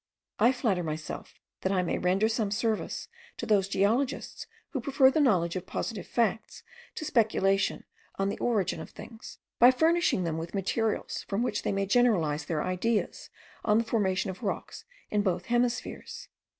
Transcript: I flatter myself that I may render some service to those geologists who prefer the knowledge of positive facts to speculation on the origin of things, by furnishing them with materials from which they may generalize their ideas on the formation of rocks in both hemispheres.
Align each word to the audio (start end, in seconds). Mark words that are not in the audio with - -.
I 0.39 0.51
flatter 0.51 0.81
myself 0.81 1.35
that 1.61 1.71
I 1.71 1.83
may 1.83 1.99
render 1.99 2.27
some 2.27 2.49
service 2.49 3.07
to 3.37 3.45
those 3.45 3.67
geologists 3.67 4.47
who 4.71 4.81
prefer 4.81 5.11
the 5.11 5.19
knowledge 5.21 5.55
of 5.55 5.67
positive 5.67 6.07
facts 6.07 6.63
to 6.95 7.05
speculation 7.05 7.83
on 8.17 8.27
the 8.29 8.39
origin 8.39 8.79
of 8.81 8.89
things, 8.89 9.37
by 9.59 9.69
furnishing 9.69 10.23
them 10.23 10.39
with 10.39 10.55
materials 10.55 11.23
from 11.27 11.43
which 11.43 11.61
they 11.61 11.71
may 11.71 11.85
generalize 11.85 12.45
their 12.45 12.63
ideas 12.63 13.29
on 13.63 13.77
the 13.77 13.83
formation 13.83 14.31
of 14.31 14.41
rocks 14.41 14.85
in 15.11 15.21
both 15.21 15.45
hemispheres. 15.45 16.29